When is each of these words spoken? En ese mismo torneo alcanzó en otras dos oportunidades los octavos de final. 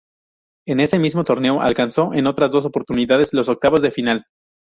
En 0.67 0.79
ese 0.79 0.97
mismo 0.97 1.23
torneo 1.23 1.61
alcanzó 1.61 2.11
en 2.15 2.25
otras 2.25 2.49
dos 2.49 2.65
oportunidades 2.65 3.33
los 3.33 3.49
octavos 3.49 3.83
de 3.83 3.91
final. 3.91 4.25